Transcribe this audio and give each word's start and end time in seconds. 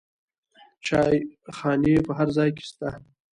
چایخانې 0.85 1.95
په 2.05 2.11
هر 2.17 2.27
ځای 2.37 2.49
کې 2.55 2.63
شته. 2.69 2.89